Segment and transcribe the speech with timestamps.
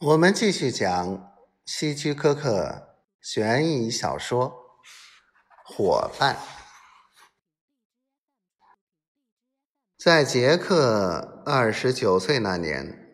[0.00, 1.34] 我们继续讲
[1.66, 4.52] 希区柯克悬疑小说
[5.74, 6.36] 《伙伴》。
[9.98, 13.12] 在杰克二十九岁那年，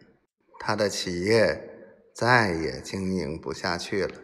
[0.60, 4.20] 他的企业再也经营不下去了，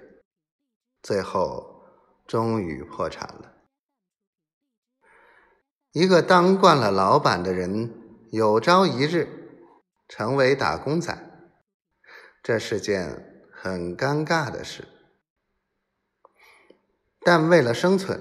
[1.03, 1.83] 最后
[2.27, 3.55] 终于破产了。
[5.93, 9.49] 一个当惯了老板的人，有朝一日
[10.07, 11.30] 成为打工仔。
[12.43, 14.89] 这是件很尴尬的事，
[17.21, 18.19] 但为了生存，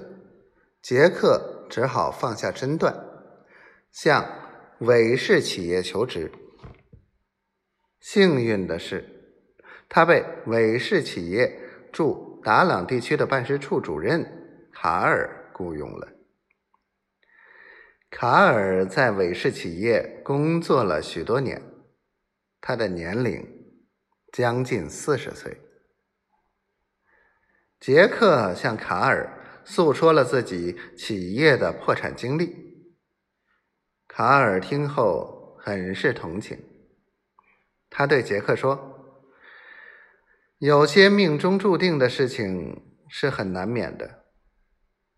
[0.82, 2.94] 杰克只好放下身段，
[3.90, 4.26] 向
[4.80, 6.30] 韦氏企业求职。
[7.98, 9.48] 幸运的是，
[9.88, 11.58] 他被韦氏企业
[11.90, 16.08] 驻达朗地区的办事处主任卡尔雇佣了。
[18.10, 21.62] 卡尔在韦氏企业工作了许多年，
[22.60, 23.59] 他的年龄。
[24.32, 25.60] 将近四十岁，
[27.80, 32.70] 杰克向卡尔诉说了自己企业的破产经历。
[34.06, 36.62] 卡尔听后很是同情，
[37.88, 39.24] 他对杰克说
[40.58, 44.26] ：“有些命中注定的事情是很难免的，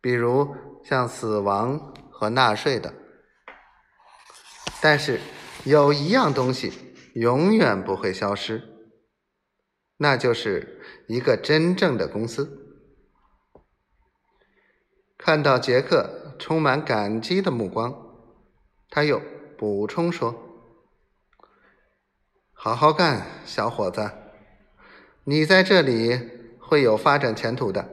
[0.00, 2.94] 比如像死亡和纳税的。
[4.80, 5.20] 但是
[5.64, 8.68] 有一样东西永远不会消失。”
[10.02, 12.76] 那就是一个真正的公司。
[15.16, 17.94] 看到杰克充满感激的目光，
[18.90, 19.22] 他又
[19.56, 20.34] 补充说
[22.50, 24.10] ：“好好干，小伙子，
[25.22, 26.18] 你在这里
[26.58, 27.88] 会有发展前途的。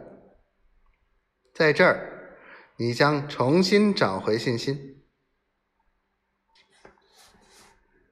[1.54, 2.40] 在这儿，
[2.78, 5.04] 你将重新找回信心。”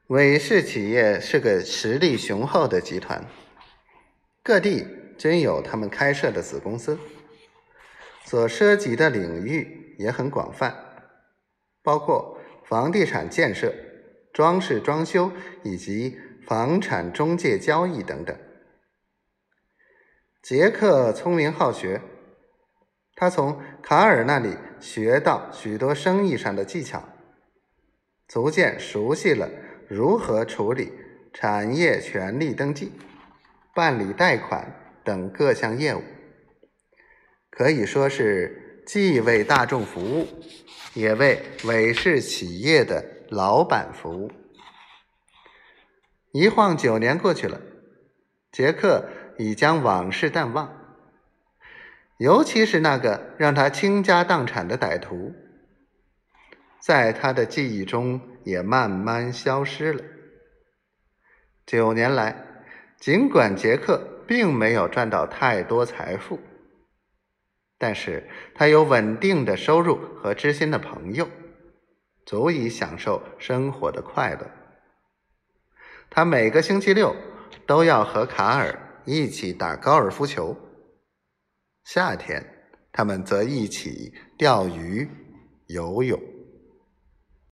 [0.06, 3.26] 韦氏企业是个实力雄厚的集团。
[4.48, 6.98] 各地均有他们开设的子公司，
[8.24, 10.74] 所涉及的领域也很广泛，
[11.84, 13.76] 包括房地产建设、
[14.32, 18.34] 装饰装修以及房产中介交易等等。
[20.42, 22.02] 杰克聪明好学，
[23.16, 27.04] 他从卡尔那里学到许多生意上的技巧，
[28.30, 29.50] 逐渐熟悉了
[29.90, 30.94] 如何处理
[31.34, 32.94] 产业权利登记。
[33.78, 34.74] 办理贷款
[35.04, 36.02] 等各项业务，
[37.52, 40.28] 可以说是既为大众服务，
[40.96, 44.32] 也为韦氏企业的老板服务。
[46.32, 47.62] 一晃九年过去了，
[48.52, 50.98] 杰克已将往事淡忘，
[52.18, 55.36] 尤其是那个让他倾家荡产的歹徒，
[56.82, 60.04] 在他的记忆中也慢慢消失了。
[61.68, 62.47] 九年来。
[63.00, 66.40] 尽管杰克并没有赚到太多财富，
[67.78, 71.30] 但是他有稳定的收入和知心的朋友，
[72.26, 74.50] 足以享受生活的快乐。
[76.10, 77.16] 他每个星期六
[77.66, 80.58] 都要和卡尔一起打高尔夫球，
[81.84, 82.44] 夏天
[82.92, 85.08] 他们则一起钓鱼、
[85.68, 86.20] 游泳。